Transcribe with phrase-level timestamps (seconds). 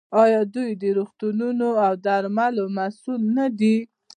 [0.23, 3.77] آیا دوی د روغتونونو او درملو مسوول نه دي؟